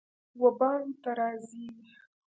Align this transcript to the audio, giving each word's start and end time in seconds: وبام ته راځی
وبام 0.41 0.87
ته 1.01 1.09
راځی 1.19 1.65